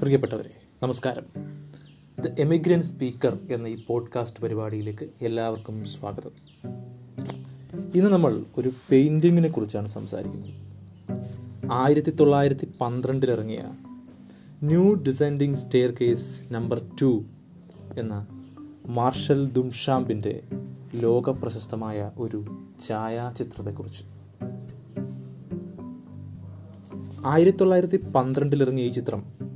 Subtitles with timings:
[0.00, 0.50] പ്രിയപ്പെട്ടവരെ
[0.82, 1.22] നമസ്കാരം.
[2.22, 6.30] The എമിഗ്രൻ speaker എന്ന ഈ പോഡ്കാസ്റ്റ് പരിപാടിയിലേക്ക് എല്ലാവർക്കും സ്വാഗതം.
[7.94, 10.50] ഇന്ന് നമ്മൾ ഒരു പെയിന്റിങ്ങിനെ കുറിച്ചാണ് സംസാരിക്കുന്നത്.
[11.72, 13.72] ആയിരത്തി തൊള്ളായിരത്തി പന്ത്രണ്ടിൽ ഇറങ്ങിയ
[14.62, 15.54] nude descending
[16.00, 17.24] staircase number two
[17.98, 18.26] എന്ന
[18.86, 20.42] മാർഷൽ ദുംഷാമ്പിന്റെ
[20.94, 22.44] ലോക പ്രശസ്തമായ ഒരു
[22.88, 24.04] ഛായാചിത്രത്തെക്കുറിച്ച്.
[27.26, 29.47] ആയിരത്തി തൊള്ളായിരത്തി പന്ത്രണ്ടിൽ ഇറങ്ങിയ ഈ ചിത്രം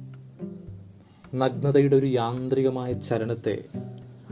[1.34, 3.64] നഗ്നതയുടെ ഒരു യാന്ത്രികമായ ചലനത്തെ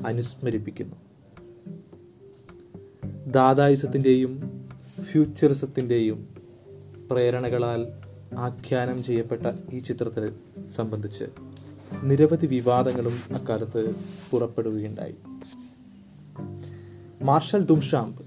[0.06, 0.96] അനുസ്മരിപ്പിക്കുന്നു.
[3.26, 4.60] ദാദായിസത്തിന്റെയും
[5.02, 6.28] ഫ്യൂച്ചറിസത്തിന്റെയും
[7.10, 7.86] പ്രേരണകളാൽ
[8.38, 10.28] ആഖ്യാനം ചെയ്യപ്പെട്ട ഈ ചിത്രത്തെ
[10.70, 11.24] സംബന്ധിച്ച്
[12.02, 13.94] നിരവധി വിവാദങ്ങളും അക്കാലത്ത്
[14.30, 15.14] പുറപ്പെടുകയുണ്ടായി.
[17.22, 18.22] മാർഷൽ ദുംഷാംബ്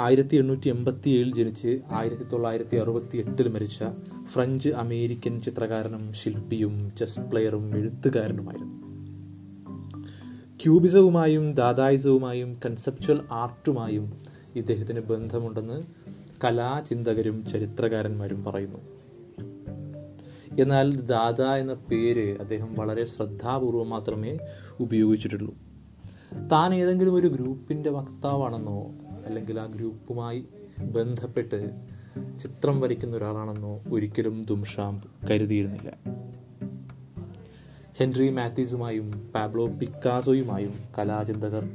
[0.00, 3.84] ആയിരത്തി എണ്ണൂറ്റി എൺപത്തി ഏഴിൽ ജനിച്ച് ആയിരത്തി തൊള്ളായിരത്തി അറുപത്തി എട്ടിൽ മരിച്ച
[4.28, 8.88] ഫ്രഞ്ച് അമേരിക്കൻ ചിത്രകാരനും ശില്പിയും ചെസ് പ്ലെയറും എഴുത്തുകാരനുമായിരുന്നു.
[10.62, 14.12] ക്യൂബിസവുമായും ദാദായിസവുമായും കൺസെപ്ച്വൽ ആർട്ടുമായും
[14.56, 15.82] ഇദ്ദേഹത്തിന് ബന്ധമുണ്ടെന്ന്
[16.44, 18.78] കലാചിന്തകരും ചരിത്രകാരന്മാരും പറയുന്നു.
[20.60, 24.38] എന്നാൽ ദാദ എന്ന പേര് അദ്ദേഹം വളരെ ശ്രദ്ധാപൂർവം മാത്രമേ
[24.80, 25.54] ഉപയോഗിച്ചിട്ടുള്ളൂ.
[26.52, 28.90] താൻ ഏതെങ്കിലും ഒരു ഗ്രൂപ്പിന്റെ വക്താവാണെന്നോ
[29.26, 30.44] അല്ലെങ്കിൽ ആ ഗ്രൂപ്പുമായി
[30.78, 31.70] ബന്ധപ്പെട്ട്
[32.38, 35.92] ചിത്രം വരയ്ക്കുന്ന ഒരാളാണെന്നോ ഒരിക്കലും ദുംഷാം കരുതിയിരുന്നില്ല.
[37.98, 41.68] ഹെൻറി മാത്യൂസുമായും പാബ്ലോ പിക്കാസോയുമായും കലാചിന്തകർ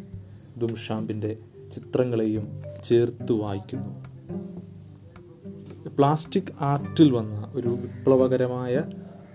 [0.58, 1.38] ദുംഷാമ്പിന്റെ
[1.74, 4.14] ചിത്രങ്ങളെയും ചേർത്ത് വായിക്കുന്നു.
[5.98, 8.84] പ്ലാസ്റ്റിക് ആർട്ടിൽ വന്ന ഒരു വിപ്ലവകരമായ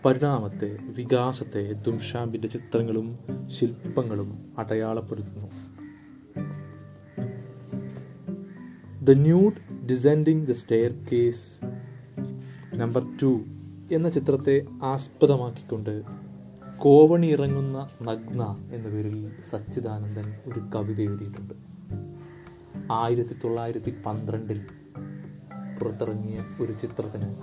[0.05, 5.47] പരിണാമത്തെ വികാസത്തെ ദുംഷാമ്പിന്റെ ചിത്രങ്ങളും ശില്പങ്ങളും അടയാളപ്പെടുത്തുന്നു.
[9.03, 10.53] The nude descending the
[11.13, 11.65] staircase
[12.75, 13.45] number two
[13.93, 16.03] എന്ന ചിത്രത്തെ ആസ്പദമാക്കിക്കൊണ്ട്
[16.79, 21.55] കോവണി ഇറങ്ങുന്ന നഗ്ന എന്ന പേരിൽ സച്ചിദാനന്ദൻ ഒരു കവിത എഴുതിയിട്ടുണ്ട്.
[22.93, 24.61] ആയിരത്തി തൊള്ളായിരത്തി പന്ത്രണ്ടിൽ
[25.81, 27.35] പുറത്തിറങ്ങിയ ഒരു ചിത്രത്തിന്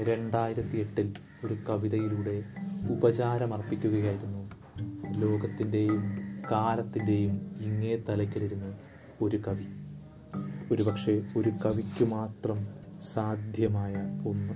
[0.00, 1.12] രണ്ടായിരത്തി എട്ടിൽ
[1.44, 2.42] ഒരു കവിതയിലൂടെ
[2.90, 4.50] ഉപചാരമർപ്പിക്കുകയായിരുന്നു.
[5.18, 6.02] ലോകത്തിന്റെയും
[6.50, 8.74] കാലത്തിന്റെയും ഇങ്ങേ തലയ്ക്കലിരുന്ന്
[9.24, 9.81] ഒരു കവി.
[10.72, 12.68] ഒരുപക്ഷെ ഒരു കവിക്ക് മാത്രം
[13.02, 13.94] സാധ്യമായ
[14.26, 14.54] ഒന്ന്.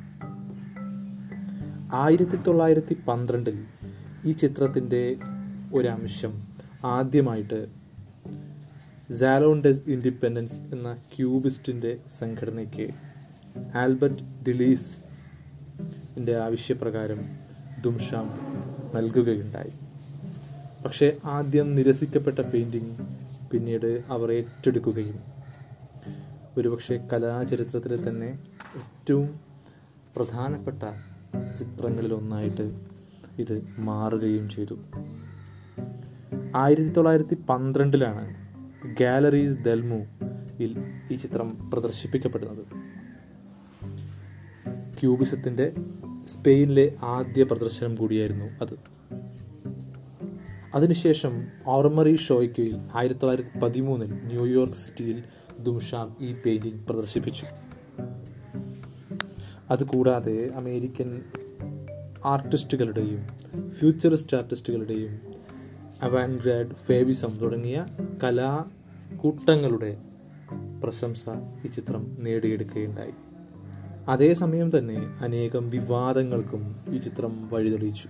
[1.94, 3.64] ആയിരത്തി തൊള്ളായിരത്തി പന്ത്രണ്ടിൽ
[4.24, 5.16] ഈ ചിത്രത്തിന്റെ
[5.74, 6.48] ഒരംശം
[6.84, 7.66] ആദ്യമായിട്ട്
[9.12, 12.90] സാലോണ്ടസ് ഇൻഡിപെൻഡൻസ് എന്ന ക്യൂബിസ്റ്റിന്റെ സംഘടനയ്ക്ക്
[13.76, 14.96] ആൽബർട്ട് ഡിലീസ്
[16.16, 17.20] എന്റെ ആവശ്യപ്രകാരം
[17.82, 18.30] ദുംഷാം
[18.94, 19.72] നൽകുകയുണ്ടായി.
[20.84, 22.96] പക്ഷേ ആദ്യം നിരസിക്കപ്പെട്ട പെയിന്റിങ്
[23.50, 25.35] പിന്നീട് അവർ ഏറ്റെടുക്കുകയും
[26.58, 28.38] ഒരുപക്ഷെ കലാചരിത്രത്തിലെ തന്നെ
[28.76, 29.40] ഏറ്റവും
[30.16, 30.82] പ്രധാനപ്പെട്ട
[31.58, 32.80] ചിത്രങ്ങളിലൊന്നായിട്ട്
[33.38, 34.78] ഇത് മാറുകയും ചെയ്തു.
[36.56, 38.34] ആയിരത്തി തൊള്ളായിരത്തി പന്ത്രണ്ടിലാണ്
[39.00, 40.06] ഗാലറീസ് ദൽമു
[41.12, 42.66] ഈ ചിത്രം പ്രദർശിപ്പിക്കപ്പെടുന്നത്.
[45.00, 45.72] ക്യൂബിസത്തിന്റെ
[46.26, 48.78] സ്പെയിനിലെ ആദ്യ പ്രദർശനം കൂടിയായിരുന്നു അത്.
[50.74, 55.24] അതിനുശേഷം ഓർമറി ഷോയ്ക്കയിൽ ആയിരത്തി തൊള്ളായിരത്തി പതിമൂന്നിൽ ന്യൂയോർക്ക് സിറ്റിയിൽ
[55.66, 57.46] ദുംഷാം ഈ പെയിന്റിങ് പ്രദർശിപ്പിച്ചു.
[59.70, 61.22] അതുകൂടാതെ അമേരിക്കൻ
[62.24, 63.26] ആർട്ടിസ്റ്റുകളുടെയും
[63.70, 65.20] ഫ്യൂച്ചറിസ്റ്റ് ആർട്ടിസ്റ്റുകളുടെയും
[66.02, 67.86] അവാൻഗ്രാഡ് ഫേവിസം തുടങ്ങിയ
[68.24, 69.96] കലാകൂട്ടങ്ങളുടെ
[70.82, 71.24] പ്രശംസ
[71.64, 73.12] ഈ ചിത്രം നേടിയെടുക്കുകയുണ്ടായി.
[74.08, 78.08] അതേസമയം തന്നെ അനേകം വിവാദങ്ങൾക്കും ഈ ചിത്രം വഴിതെളിയിച്ചു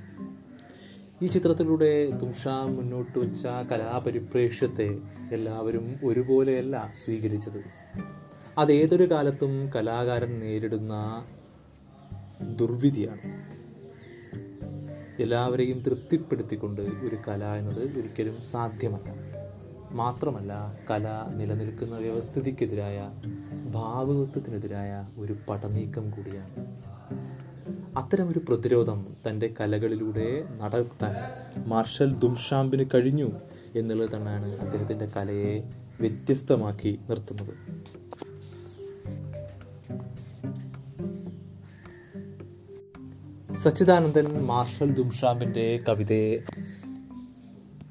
[1.22, 4.99] ഈ ചിത്രത്തിലൂടെ തുംഷാ മുന്നോട്ട് വെച്ച കലാപരിപ്രേക്ഷ്യത്തെ
[5.32, 7.65] എല്ലാവരും ഒരുപോലെയല്ല സ്വീകരിച്ചത്.
[8.59, 11.27] അതേതൊരു കാലത്തും കലാകാരൻ നേരിടുന്ന
[12.56, 13.56] ദുർവിധിയാണ്.
[15.22, 19.15] എല്ലാവരെയും തൃപ്തിപ്പെടുത്തിക്കൊണ്ട് ഒരു കല എന്നത് ഒരിക്കലും സാധ്യമല്ല.
[19.91, 23.10] മാത്രമല്ല കല നിലനിൽക്കുന്ന വ്യവസ്ഥിതിക്കെതിരായ
[23.72, 26.86] ഭാവകത്വത്തിനെതിരായ ഒരു പടനീക്കം കൂടിയാണ്.
[27.97, 31.15] അത്തരമൊരു പ്രതിരോധം തന്റെ കലകളിലൂടെ നടത്താൻ
[31.69, 33.31] മാർഷൽ ദുംഷാമ്പിന് കഴിഞ്ഞു
[33.77, 35.63] എന്നുള്ളത് തന്നെയാണ് അദ്ദേഹത്തിന്റെ കലയെ
[36.01, 37.54] വ്യത്യസ്തമാക്കി നിർത്തുന്നത്.
[43.57, 46.39] സച്ചിദാനന്ദൻ മാർഷൽ ദുംഷാമ്പിന്റെ കവിതയെ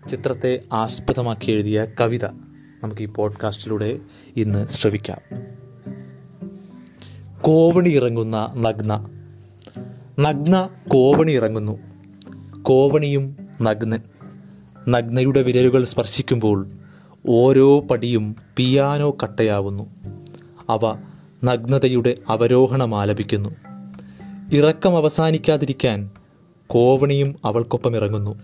[0.09, 2.25] ചിത്രത്തെ ആസ്പദമാക്കി എഴുതിയ കവിത
[2.83, 3.99] നമുക്ക് ഈ പോഡ്കാസ്റ്റിലൂടെ
[4.37, 5.19] ഇന്ന് ശ്രവിക്കാം.
[7.41, 9.14] കോവണി ഇറങ്ങുന്ന നഗ്ന
[10.19, 11.79] നഗ്ന കോവണി ഇറങ്ങുന്നു.
[12.61, 13.99] കോവണിയും നഗ്നൻ.
[14.89, 16.67] നഗ്നയുടെ വിരലുകൾ സ്പർശിക്കുമ്പോൾ
[17.27, 19.83] ഓരോ പടിയും പിയാനോ കട്ടയാവുന്നു.
[20.69, 20.97] അവ
[21.43, 23.49] നഗ്നതയുടെ അവരോഹണം ആലപിക്കുന്നു.
[24.53, 26.09] ഇറക്കം അവസാനിക്കാതിരിക്കാൻ
[26.67, 28.35] കോവണിയും അവൾക്കൊപ്പം ഇറങ്ങുന്നു.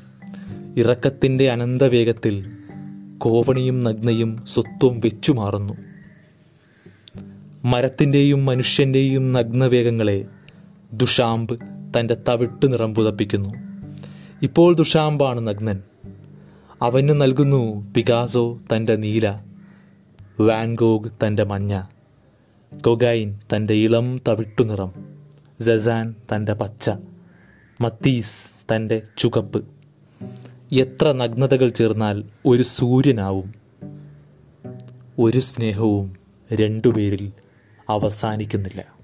[0.78, 2.52] ഇറക്കത്തിന്റെ അനന്തവേഗത്തിൽ
[3.18, 5.74] കോവണിയും നഗ്നയും സ്വത്വം വെച്ചുമാറുന്നു.
[7.66, 10.26] മരത്തിന്റെയും മനുഷ്യന്റെയും നഗ്നവേഗങ്ങളെ
[10.94, 11.60] ദുഷാമ്പ്
[11.98, 13.50] തന്റെ തവിട്ട് നിറം പുതപ്പിക്കുന്നു.
[14.42, 15.82] ഇപ്പോൾ ദുഷാംബാണ് നഗ്നൻ.
[16.82, 19.38] അവന് നൽകുന്നു പികാസോ തന്റെ നീല.
[20.40, 21.84] വാൻഗോഗ് തന്റെ മഞ്ഞ.
[22.86, 24.92] കൊഗൈൻ തന്റെ ഇളം തവിട്ടു നിറം.
[25.60, 26.90] ജസാൻ തന്റെ പച്ച.
[27.82, 29.66] മത്തീസ് തന്റെ ചുകപ്പ്.
[30.72, 33.54] എത്ര നഗ്നതകൾ ചേർന്നാൽ ഒരു സൂര്യനാവും.
[35.20, 36.16] ഒരു സ്നേഹവും
[36.54, 37.32] രണ്ടുപേരിൽ
[37.90, 39.01] അവസാനിക്കുന്നില്ല.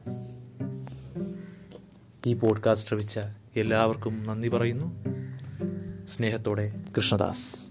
[2.27, 3.19] ഈ പോഡ്കാസ്റ്റ് ശ്രവിച്ച
[3.55, 5.03] എല്ലാവർക്കും നന്ദി പറയുന്നു.
[6.05, 7.66] സ്നേഹത്തോടെ കൃഷ്ണദാസ്.